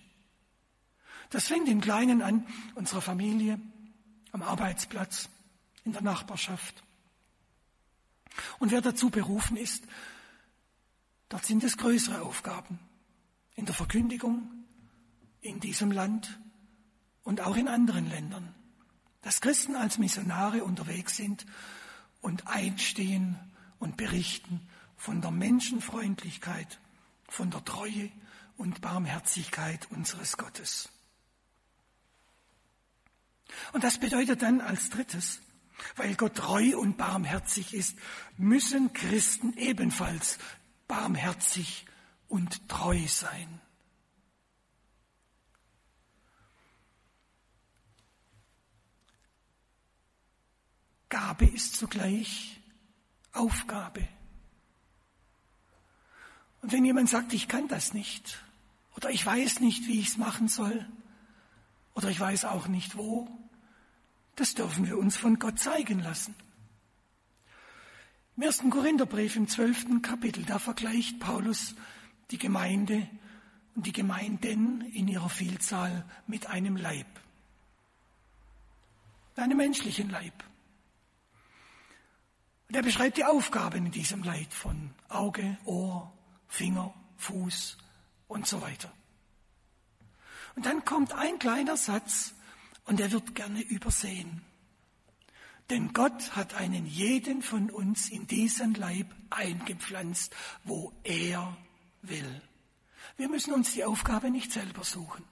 Das 1.29 1.49
fängt 1.49 1.69
im 1.69 1.83
Kleinen 1.83 2.23
an, 2.23 2.47
unserer 2.77 3.03
Familie, 3.03 3.61
am 4.33 4.43
Arbeitsplatz, 4.43 5.29
in 5.85 5.93
der 5.93 6.03
Nachbarschaft. 6.03 6.83
Und 8.59 8.71
wer 8.71 8.81
dazu 8.81 9.11
berufen 9.11 9.57
ist, 9.57 9.85
dort 11.29 11.45
sind 11.45 11.65
es 11.65 11.77
größere 11.77 12.23
Aufgaben. 12.23 12.79
In 13.55 13.67
der 13.67 13.75
Verkündigung, 13.75 14.51
in 15.41 15.61
diesem 15.61 15.91
Land 15.91 16.39
und 17.23 17.41
auch 17.41 17.57
in 17.57 17.69
anderen 17.69 18.09
Ländern. 18.09 18.55
Dass 19.23 19.41
Christen 19.41 19.75
als 19.77 19.99
Missionare 19.99 20.65
unterwegs 20.65 21.17
sind 21.17 21.47
und 22.21 22.47
einstehen 22.47 23.39
und 23.79 23.97
berichten 23.97 24.61
von 24.97 25.21
der 25.21 25.31
Menschenfreundlichkeit, 25.31 26.81
von 27.29 27.51
der 27.51 27.65
Treue 27.65 28.11
und 28.57 28.81
Barmherzigkeit 28.81 29.91
unseres 29.91 30.37
Gottes. 30.37 30.89
Und 33.73 33.85
das 33.85 33.99
bedeutet 33.99 34.43
dann 34.43 34.61
als 34.61 34.91
drittes, 34.91 35.41
weil 35.97 36.15
Gott 36.15 36.37
treu 36.37 36.77
und 36.77 36.97
barmherzig 36.97 37.75
ist, 37.75 37.97
müssen 38.37 38.93
Christen 38.93 39.55
ebenfalls 39.57 40.39
barmherzig 40.89 41.87
und 42.29 42.69
treu 42.69 42.99
sein. 43.09 43.61
Gabe 51.09 51.47
ist 51.47 51.77
zugleich 51.77 52.61
Aufgabe. 53.33 54.07
Und 56.63 56.73
wenn 56.73 56.85
jemand 56.85 57.09
sagt, 57.09 57.33
ich 57.33 57.49
kann 57.49 57.69
das 57.69 57.95
nicht, 57.95 58.43
oder 58.97 59.11
ich 59.11 59.25
weiß 59.25 59.61
nicht, 59.61 59.87
wie 59.87 60.01
ich 60.01 60.09
es 60.09 60.17
machen 60.17 60.49
soll, 60.49 60.87
oder 61.95 62.11
ich 62.11 62.19
weiß 62.19 62.45
auch 62.47 62.67
nicht 62.67 62.97
wo, 62.97 63.29
das 64.37 64.55
dürfen 64.55 64.87
wir 64.87 64.99
uns 64.99 65.17
von 65.17 65.39
Gott 65.39 65.59
zeigen 65.59 66.01
lassen. 66.01 66.35
Im 68.37 68.43
ersten 68.43 68.69
Korintherbrief 68.69 69.35
im 69.37 69.49
zwölften 69.49 70.03
Kapitel, 70.03 70.45
da 70.45 70.59
vergleicht 70.59 71.19
Paulus 71.21 71.75
die 72.31 72.39
Gemeinde 72.39 73.09
und 73.75 73.87
die 73.87 73.93
Gemeinden 73.93 74.83
in 74.93 75.09
ihrer 75.09 75.31
Vielzahl 75.31 76.05
mit 76.27 76.47
einem 76.47 76.77
Leib, 76.77 77.07
einem 79.37 79.57
menschlichen 79.57 80.11
Leib. 80.11 80.45
Und 82.69 82.75
er 82.75 82.83
beschreibt 82.83 83.17
die 83.17 83.25
Aufgaben 83.25 83.87
in 83.87 83.93
diesem 83.93 84.23
Leib 84.23 84.53
von 84.53 84.91
Auge, 85.09 85.57
Ohr, 85.65 86.13
Finger, 86.49 86.93
Fuß 87.17 87.79
und 88.29 88.47
so 88.47 88.61
weiter. 88.61 88.93
Und 90.57 90.67
dann 90.67 90.85
kommt 90.85 91.13
ein 91.15 91.39
kleiner 91.39 91.77
Satz 91.77 92.35
und 92.87 93.01
er 93.01 93.13
wird 93.13 93.35
gerne 93.35 93.61
übersehen. 93.63 94.43
Denn 95.71 95.93
Gott 95.93 96.37
hat 96.37 96.55
einen 96.55 96.87
jeden 96.87 97.43
von 97.43 97.71
uns 97.71 98.09
in 98.09 98.27
diesen 98.27 98.75
Leib 98.75 99.13
eingepflanzt, 99.31 100.35
wo 100.65 100.93
er 101.03 101.57
will. 102.03 102.43
Wir 103.17 103.29
müssen 103.29 103.53
uns 103.53 103.73
die 103.73 103.85
Aufgabe 103.85 104.31
nicht 104.31 104.53
selber 104.53 104.85
suchen. 104.85 105.25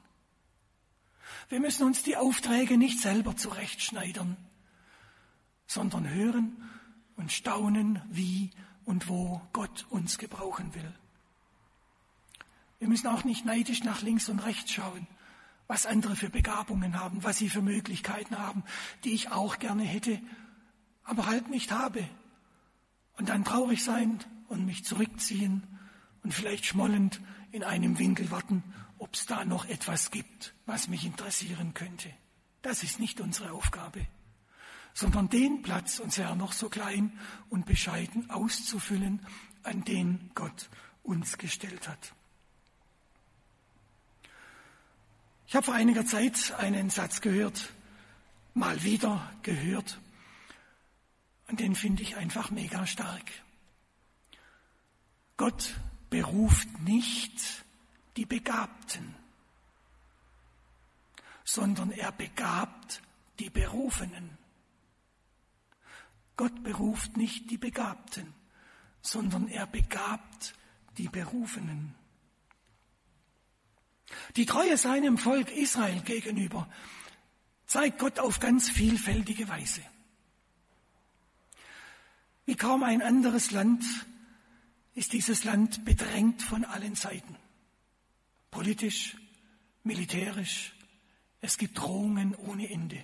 Wir 1.48 1.60
müssen 1.60 1.84
uns 1.84 2.02
die 2.02 2.16
Aufträge 2.16 2.76
nicht 2.76 3.00
selber 3.00 3.36
zurechtschneidern, 3.36 4.36
sondern 5.66 6.08
hören 6.08 6.56
und 7.16 7.30
staunen, 7.30 8.02
wie 8.10 8.50
und 8.84 9.08
wo 9.08 9.40
Gott 9.52 9.86
uns 9.90 10.18
gebrauchen 10.18 10.74
will. 10.74 10.92
Wir 12.80 12.88
müssen 12.88 13.06
auch 13.06 13.24
nicht 13.24 13.44
neidisch 13.44 13.84
nach 13.84 14.02
links 14.02 14.28
und 14.28 14.40
rechts 14.40 14.72
schauen, 14.72 15.06
was 15.66 15.86
andere 15.86 16.16
für 16.16 16.30
Begabungen 16.30 16.98
haben, 17.00 17.24
was 17.24 17.38
sie 17.38 17.48
für 17.48 17.62
Möglichkeiten 17.62 18.38
haben, 18.38 18.64
die 19.04 19.14
ich 19.14 19.30
auch 19.30 19.58
gerne 19.58 19.82
hätte, 19.84 20.20
aber 21.04 21.26
halt 21.26 21.48
nicht 21.48 21.72
habe. 21.72 22.08
Und 23.16 23.28
dann 23.28 23.44
traurig 23.44 23.82
sein 23.82 24.18
und 24.48 24.66
mich 24.66 24.84
zurückziehen 24.84 25.62
und 26.22 26.34
vielleicht 26.34 26.66
schmollend 26.66 27.20
in 27.52 27.62
einem 27.62 27.98
Winkel 27.98 28.30
warten, 28.30 28.62
ob 28.98 29.14
es 29.14 29.26
da 29.26 29.44
noch 29.44 29.66
etwas 29.66 30.10
gibt, 30.10 30.54
was 30.66 30.88
mich 30.88 31.04
interessieren 31.04 31.74
könnte. 31.74 32.10
Das 32.62 32.82
ist 32.82 33.00
nicht 33.00 33.20
unsere 33.20 33.52
Aufgabe 33.52 34.06
sondern 34.94 35.28
den 35.28 35.60
Platz, 35.62 35.98
und 35.98 36.12
sehr 36.12 36.34
noch 36.36 36.52
so 36.52 36.68
klein 36.68 37.18
und 37.50 37.66
bescheiden, 37.66 38.30
auszufüllen, 38.30 39.20
an 39.64 39.84
den 39.84 40.30
Gott 40.34 40.70
uns 41.02 41.36
gestellt 41.36 41.88
hat. 41.88 42.14
Ich 45.54 45.56
habe 45.56 45.66
vor 45.66 45.74
einiger 45.74 46.04
Zeit 46.04 46.52
einen 46.58 46.90
Satz 46.90 47.20
gehört, 47.20 47.72
mal 48.54 48.82
wieder 48.82 49.32
gehört, 49.44 50.00
und 51.46 51.60
den 51.60 51.76
finde 51.76 52.02
ich 52.02 52.16
einfach 52.16 52.50
mega 52.50 52.88
stark. 52.88 53.30
Gott 55.36 55.76
beruft 56.10 56.80
nicht 56.80 57.64
die 58.16 58.26
Begabten, 58.26 59.14
sondern 61.44 61.92
er 61.92 62.10
begabt 62.10 63.00
die 63.38 63.50
Berufenen. 63.50 64.36
Gott 66.36 66.64
beruft 66.64 67.16
nicht 67.16 67.48
die 67.52 67.58
Begabten, 67.58 68.34
sondern 69.02 69.46
er 69.46 69.68
begabt 69.68 70.56
die 70.98 71.08
Berufenen. 71.08 71.94
Die 74.36 74.46
Treue 74.46 74.76
seinem 74.76 75.18
Volk 75.18 75.50
Israel 75.50 76.00
gegenüber 76.00 76.68
zeigt 77.66 77.98
Gott 77.98 78.18
auf 78.18 78.40
ganz 78.40 78.68
vielfältige 78.68 79.48
Weise. 79.48 79.82
Wie 82.46 82.56
kaum 82.56 82.82
ein 82.82 83.02
anderes 83.02 83.50
Land 83.50 83.84
ist 84.94 85.12
dieses 85.12 85.44
Land 85.44 85.84
bedrängt 85.84 86.42
von 86.42 86.64
allen 86.64 86.94
Seiten. 86.94 87.36
Politisch, 88.50 89.16
militärisch, 89.82 90.74
es 91.40 91.58
gibt 91.58 91.78
Drohungen 91.78 92.34
ohne 92.34 92.70
Ende. 92.70 93.02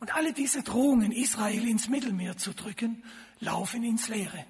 Und 0.00 0.14
alle 0.14 0.32
diese 0.32 0.62
Drohungen, 0.62 1.12
Israel 1.12 1.66
ins 1.68 1.88
Mittelmeer 1.88 2.36
zu 2.36 2.54
drücken, 2.54 3.04
laufen 3.38 3.84
ins 3.84 4.08
Leere. 4.08 4.44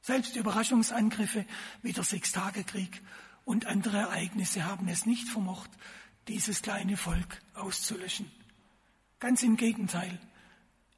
Selbst 0.00 0.36
Überraschungsangriffe 0.36 1.46
wie 1.82 1.92
der 1.92 2.04
Sechstagekrieg 2.04 3.02
und 3.44 3.66
andere 3.66 3.98
Ereignisse 3.98 4.64
haben 4.64 4.88
es 4.88 5.06
nicht 5.06 5.28
vermocht, 5.28 5.70
dieses 6.28 6.62
kleine 6.62 6.96
Volk 6.96 7.42
auszulöschen. 7.54 8.30
Ganz 9.20 9.42
im 9.42 9.56
Gegenteil. 9.56 10.18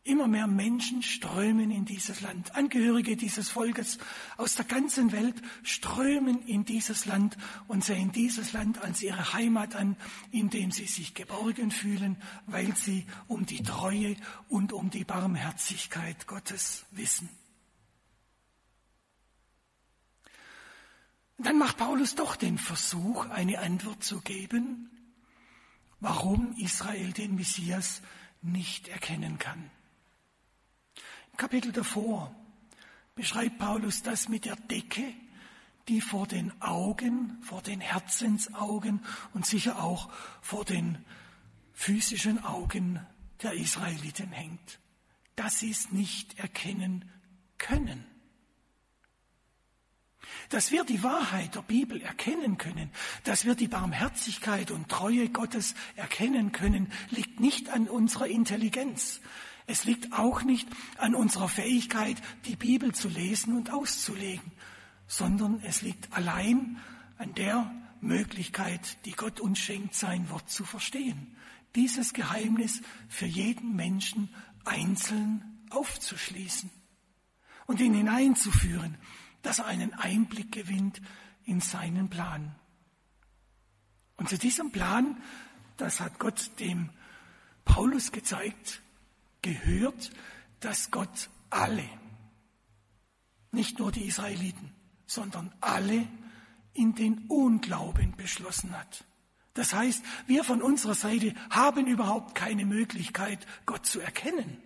Immer 0.04 0.28
mehr 0.28 0.46
Menschen 0.46 1.02
strömen 1.02 1.72
in 1.72 1.85
dieses 1.85 2.20
Land. 2.20 2.54
Angehörige 2.54 3.16
dieses 3.16 3.50
Volkes 3.50 3.98
aus 4.37 4.54
der 4.54 4.64
ganzen 4.64 5.11
Welt 5.11 5.35
strömen 5.64 6.46
in 6.46 6.64
dieses 6.64 7.06
Land 7.06 7.37
und 7.66 7.85
sehen 7.85 8.12
dieses 8.12 8.52
Land 8.52 8.80
als 8.82 9.02
ihre 9.02 9.32
Heimat 9.32 9.74
an, 9.74 9.96
in 10.30 10.48
dem 10.48 10.70
sie 10.70 10.87
sich 10.87 11.14
geborgen 11.14 11.72
fühlen, 11.72 12.22
weil 12.46 12.76
sie 12.76 13.04
um 13.26 13.46
die 13.46 13.64
Treue 13.64 14.14
und 14.48 14.72
um 14.72 14.90
die 14.90 15.04
Barmherzigkeit 15.04 16.28
Gottes 16.28 16.87
wissen. 16.92 17.28
Dann 21.38 21.59
macht 21.59 21.77
Paulus 21.77 22.14
doch 22.14 22.37
den 22.37 22.59
Versuch, 22.59 23.29
eine 23.29 23.59
Antwort 23.59 24.03
zu 24.03 24.20
geben, 24.20 24.90
warum 26.01 26.55
Israel 26.57 27.12
den 27.12 27.35
Messias 27.35 28.01
nicht 28.42 28.88
erkennen 28.88 29.38
kann. 29.38 29.70
Kapitel 31.37 31.72
davor 31.72 32.35
beschreibt 33.14 33.59
Paulus 33.59 34.03
das 34.03 34.29
mit 34.29 34.46
der 34.46 34.57
Decke, 34.57 35.12
die 35.88 36.01
vor 36.01 36.27
den 36.27 36.51
Augen, 36.62 37.38
vor 37.42 37.62
den 37.62 37.81
Herzensaugen 37.81 39.05
und 39.35 39.46
sicher 39.46 39.83
auch 39.83 40.11
vor 40.40 40.64
den 40.64 41.05
physischen 41.72 42.42
Augen 42.42 43.05
der 43.42 43.53
Israeliten 43.53 44.33
hängt, 44.33 44.81
dass 45.37 45.61
sie 45.61 45.70
es 45.70 45.92
nicht 45.92 46.38
erkennen 46.38 47.11
können. 47.59 48.07
Dass 50.48 50.70
wir 50.70 50.84
die 50.84 51.02
Wahrheit 51.02 51.54
der 51.54 51.62
Bibel 51.62 52.00
erkennen 52.00 52.58
können, 52.58 52.90
dass 53.24 53.44
wir 53.44 53.54
die 53.54 53.68
Barmherzigkeit 53.68 54.70
und 54.70 54.88
Treue 54.88 55.28
Gottes 55.28 55.74
erkennen 55.96 56.52
können, 56.52 56.92
liegt 57.10 57.40
nicht 57.40 57.70
an 57.70 57.88
unserer 57.88 58.26
Intelligenz, 58.26 59.20
es 59.66 59.84
liegt 59.84 60.12
auch 60.12 60.42
nicht 60.42 60.68
an 60.96 61.14
unserer 61.14 61.48
Fähigkeit, 61.48 62.16
die 62.44 62.56
Bibel 62.56 62.94
zu 62.94 63.08
lesen 63.08 63.56
und 63.56 63.72
auszulegen, 63.72 64.52
sondern 65.08 65.60
es 65.60 65.82
liegt 65.82 66.12
allein 66.12 66.78
an 67.18 67.34
der 67.34 67.70
Möglichkeit, 68.00 69.04
die 69.04 69.12
Gott 69.12 69.40
uns 69.40 69.58
schenkt, 69.58 69.94
sein 69.94 70.30
Wort 70.30 70.50
zu 70.50 70.64
verstehen. 70.64 71.36
Dieses 71.74 72.12
Geheimnis 72.12 72.80
für 73.08 73.26
jeden 73.26 73.74
Menschen 73.74 74.28
einzeln 74.64 75.64
aufzuschließen 75.70 76.70
und 77.66 77.80
ihn 77.80 77.94
hineinzuführen, 77.94 78.96
dass 79.42 79.59
er 79.59 79.66
einen 79.66 79.94
Einblick 79.94 80.53
gewinnt 80.53 81.01
in 81.44 81.61
seinen 81.61 82.09
Plan. 82.09 82.55
Und 84.16 84.29
zu 84.29 84.38
diesem 84.38 84.72
Plan, 84.72 85.22
das 85.77 86.01
hat 86.01 86.18
Gott 86.18 86.51
dem 86.59 86.90
Paulus 87.64 88.12
gezeigt, 88.12 88.81
gehört, 89.42 90.11
dass 90.61 90.90
Gott 90.90 91.29
alle, 91.51 91.88
nicht 93.53 93.79
nur 93.79 93.92
die 93.92 94.07
Israeliten, 94.07 94.72
sondern 95.07 95.55
alle 95.61 96.07
in 96.72 96.94
den 96.94 97.27
Unglauben 97.29 98.16
beschlossen 98.16 98.77
hat. 98.77 99.05
Das 99.55 99.72
heißt, 99.72 100.05
wir 100.27 100.44
von 100.44 100.61
unserer 100.61 100.94
Seite 100.94 101.35
haben 101.49 101.87
überhaupt 101.87 102.35
keine 102.35 102.66
Möglichkeit, 102.66 103.46
Gott 103.64 103.87
zu 103.87 104.01
erkennen. 104.01 104.59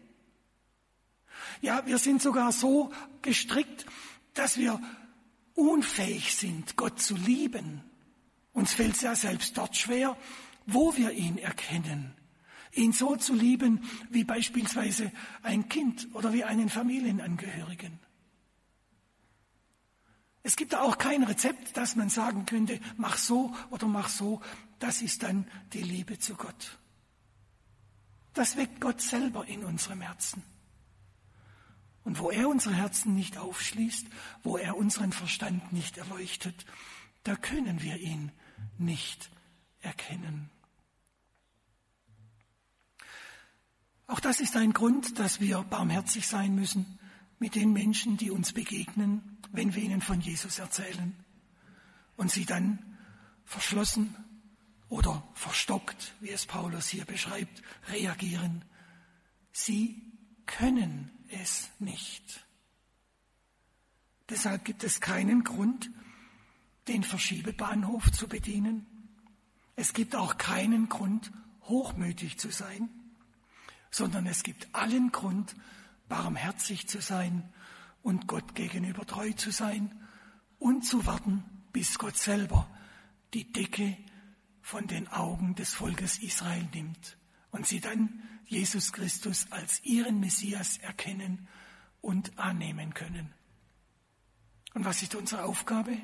Ja, 1.61 1.87
wir 1.87 1.99
sind 1.99 2.21
sogar 2.21 2.53
so 2.53 2.93
gestrickt, 3.23 3.87
dass 4.35 4.57
wir 4.57 4.81
unfähig 5.55 6.35
sind, 6.35 6.77
Gott 6.77 7.01
zu 7.01 7.17
lieben. 7.17 7.83
Uns 8.53 8.73
fällt 8.73 8.95
es 8.95 9.03
ja 9.03 9.15
selbst 9.15 9.57
dort 9.57 9.77
schwer, 9.77 10.17
wo 10.67 10.97
wir 10.97 11.13
ihn 11.13 11.39
erkennen. 11.39 12.15
Ihn 12.73 12.93
so 12.93 13.17
zu 13.17 13.35
lieben 13.35 13.83
wie 14.11 14.25
beispielsweise 14.25 15.13
ein 15.43 15.69
Kind 15.69 16.09
oder 16.15 16.33
wie 16.33 16.45
einen 16.45 16.69
Familienangehörigen. 16.69 17.99
Es 20.43 20.57
gibt 20.57 20.75
auch 20.75 20.97
kein 20.97 21.23
Rezept, 21.23 21.77
dass 21.77 21.97
man 21.97 22.09
sagen 22.09 22.47
könnte, 22.47 22.81
mach 22.97 23.19
so 23.19 23.55
oder 23.71 23.87
mach 23.87 24.09
so. 24.09 24.41
Das 24.79 25.03
ist 25.03 25.23
dann 25.23 25.47
die 25.75 25.83
Liebe 25.83 26.19
zu 26.19 26.35
Gott. 26.35 26.79
Das 28.33 28.57
weckt 28.57 28.81
Gott 28.81 29.01
selber 29.01 29.47
in 29.47 29.65
unserem 29.65 30.01
Herzen. 30.01 30.43
Und 32.11 32.19
wo 32.19 32.33
er 32.33 32.49
unsere 32.49 32.75
Herzen 32.75 33.15
nicht 33.15 33.39
aufschließt, 33.39 34.05
wo 34.43 34.57
er 34.57 34.77
unseren 34.77 35.13
Verstand 35.13 35.73
nicht 35.73 35.97
erleuchtet, 35.97 36.67
da 37.23 37.37
können 37.37 37.83
wir 37.83 37.99
ihn 37.99 38.33
nicht 38.79 39.31
erkennen. 39.79 40.51
Auch 44.09 44.19
das 44.19 44.41
ist 44.41 44.57
ein 44.57 44.73
Grund, 44.73 45.21
dass 45.21 45.39
wir 45.39 45.63
barmherzig 45.63 46.27
sein 46.27 46.57
müssen 46.57 46.99
mit 47.39 47.55
den 47.55 47.73
Menschen, 47.73 48.17
die 48.17 48.33
uns 48.33 48.55
begegnen, 48.55 49.39
wenn 49.53 49.77
wir 49.77 49.83
ihnen 49.85 50.01
von 50.01 50.21
Jesus 50.21 50.59
erzählen 50.59 51.15
und 52.17 52.33
sie 52.33 52.45
dann 52.45 52.99
verschlossen 53.45 54.17
oder 54.89 55.23
verstockt, 55.35 56.17
wie 56.19 56.31
es 56.31 56.45
Paulus 56.45 56.89
hier 56.89 57.05
beschreibt, 57.05 57.63
reagieren. 57.87 58.65
Sie 59.53 60.10
können 60.51 61.11
es 61.29 61.71
nicht. 61.79 62.45
Deshalb 64.29 64.65
gibt 64.65 64.85
es 64.85 65.01
keinen 65.01 65.45
Grund, 65.45 65.91
den 66.89 67.05
Verschiebebahnhof 67.05 68.11
zu 68.11 68.29
bedienen. 68.29 68.87
Es 69.77 69.93
gibt 69.93 70.17
auch 70.17 70.39
keinen 70.39 70.89
Grund, 70.89 71.31
hochmütig 71.63 72.39
zu 72.39 72.51
sein, 72.51 72.91
sondern 73.91 74.27
es 74.27 74.43
gibt 74.43 74.75
allen 74.75 75.13
Grund, 75.13 75.55
barmherzig 76.09 76.89
zu 76.89 77.01
sein 77.01 77.49
und 78.03 78.27
Gott 78.27 78.55
gegenüber 78.57 79.07
treu 79.07 79.33
zu 79.33 79.53
sein 79.53 79.95
und 80.59 80.83
zu 80.83 81.07
warten, 81.07 81.45
bis 81.73 81.99
Gott 81.99 82.17
selber 82.17 82.69
die 83.35 83.53
Decke 83.53 83.97
von 84.63 84.89
den 84.89 85.07
Augen 85.09 85.55
des 85.55 85.75
Volkes 85.75 86.19
Israel 86.19 86.67
nimmt 86.75 87.20
und 87.51 87.67
sie 87.67 87.81
dann 87.81 88.23
Jesus 88.47 88.93
Christus 88.93 89.47
als 89.51 89.85
ihren 89.85 90.21
Messias 90.21 90.79
erkennen 90.79 91.49
und 92.01 92.39
annehmen 92.39 92.95
können. 92.95 93.33
Und 94.75 94.85
was 94.85 95.03
ist 95.03 95.15
unsere 95.15 95.45
Aufgabe? 95.45 95.97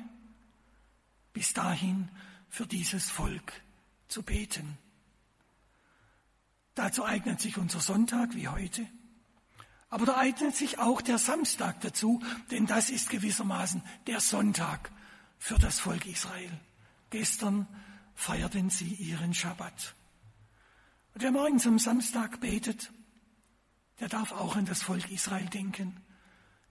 Bis 1.33 1.53
dahin 1.53 2.09
für 2.49 2.65
dieses 2.65 3.09
Volk 3.09 3.53
zu 4.07 4.23
beten. 4.23 4.77
Dazu 6.75 7.05
eignet 7.05 7.41
sich 7.41 7.57
unser 7.57 7.79
Sonntag 7.79 8.35
wie 8.35 8.47
heute. 8.47 8.85
Aber 9.89 10.05
da 10.05 10.17
eignet 10.17 10.55
sich 10.55 10.79
auch 10.79 11.01
der 11.01 11.17
Samstag 11.17 11.81
dazu, 11.81 12.21
denn 12.51 12.65
das 12.65 12.89
ist 12.89 13.09
gewissermaßen 13.09 13.81
der 14.05 14.19
Sonntag 14.19 14.91
für 15.39 15.57
das 15.57 15.79
Volk 15.79 16.05
Israel. 16.05 16.51
Gestern 17.09 17.67
feierten 18.15 18.69
sie 18.69 18.93
ihren 18.93 19.33
Schabbat. 19.33 19.95
Und 21.17 21.23
wer 21.23 21.31
morgens 21.31 21.65
am 21.65 21.79
Samstag 21.79 22.41
betet, 22.41 22.91
der 23.99 24.07
darf 24.07 24.31
auch 24.33 24.55
an 24.55 24.65
das 24.65 24.83
Volk 24.83 25.09
Israel 25.09 25.47
denken, 25.47 25.99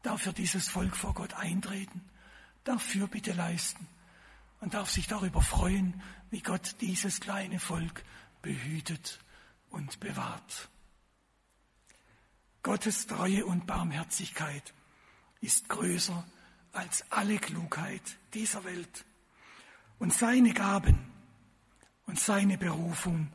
darf 0.04 0.22
für 0.22 0.32
dieses 0.32 0.68
Volk 0.68 0.94
vor 0.94 1.14
Gott 1.14 1.34
eintreten, 1.34 2.00
darf 2.62 2.80
Fürbitte 2.80 3.32
leisten 3.32 3.88
und 4.60 4.74
darf 4.74 4.88
sich 4.88 5.08
darüber 5.08 5.42
freuen, 5.42 6.00
wie 6.30 6.42
Gott 6.42 6.76
dieses 6.80 7.18
kleine 7.18 7.58
Volk 7.58 8.04
behütet 8.40 9.18
und 9.70 9.98
bewahrt. 9.98 10.68
Gottes 12.62 13.08
Treue 13.08 13.44
und 13.46 13.66
Barmherzigkeit 13.66 14.74
ist 15.40 15.68
größer 15.68 16.24
als 16.70 17.04
alle 17.10 17.38
Klugheit 17.38 18.16
dieser 18.32 18.62
Welt. 18.62 19.04
Und 19.98 20.14
seine 20.14 20.54
Gaben 20.54 21.04
und 22.06 22.20
seine 22.20 22.56
Berufung 22.56 23.32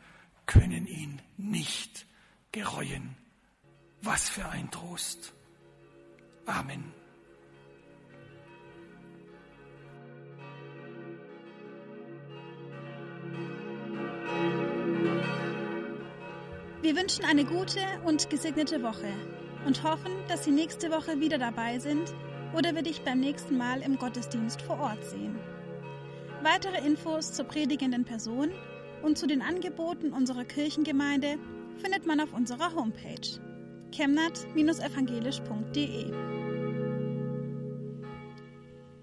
können 0.52 0.86
ihn 0.86 1.22
nicht 1.38 2.06
gereuen. 2.52 3.16
Was 4.02 4.30
für 4.30 4.46
ein 4.50 4.70
Trost. 4.70 5.34
Amen. 6.46 6.92
Wir 16.82 16.96
wünschen 16.98 17.24
eine 17.24 17.46
gute 17.46 17.80
und 18.04 18.30
gesegnete 18.30 18.84
Woche 18.84 19.14
und 19.66 19.84
hoffen, 19.84 20.12
dass 20.28 20.44
Sie 20.44 20.52
nächste 20.52 20.92
Woche 20.92 21.22
wieder 21.22 21.38
dabei 21.38 21.80
sind 21.80 22.14
oder 22.54 22.76
wir 22.76 22.82
dich 22.82 23.02
beim 23.06 23.22
nächsten 23.22 23.58
Mal 23.58 23.82
im 23.82 23.98
Gottesdienst 23.98 24.62
vor 24.62 24.80
Ort 24.80 25.06
sehen. 25.06 25.40
Weitere 26.44 26.86
Infos 26.86 27.32
zur 27.32 27.46
predigenden 27.46 28.04
Person 28.04 28.52
und 29.04 29.18
zu 29.18 29.28
den 29.28 29.42
Angeboten 29.42 30.14
unserer 30.14 30.46
Kirchengemeinde 30.46 31.38
findet 31.78 32.06
man 32.06 32.20
auf 32.20 32.34
unserer 32.34 32.76
Homepage 32.76 33.40
chemnat-evangelisch.de. 33.92 36.41